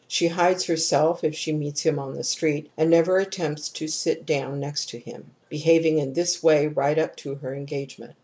[0.07, 4.25] She hides herself if she meets him on the street and never attempts to sit
[4.25, 8.13] down next to him, behaving in this way right up to her engagement.